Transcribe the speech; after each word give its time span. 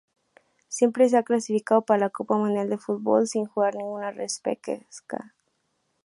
Siempre 0.67 1.07
se 1.09 1.17
ha 1.19 1.21
clasificado 1.21 1.83
para 1.83 1.99
la 1.99 2.09
Copa 2.09 2.35
Mundial 2.35 2.71
de 2.71 2.79
Fútbol 2.79 3.27
sin 3.27 3.45
jugar 3.45 3.75
ninguna 3.75 4.09
repesca. 4.09 5.35